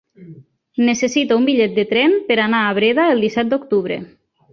[0.85, 4.01] Necessito un bitllet de tren per anar a Breda el disset d'octubre.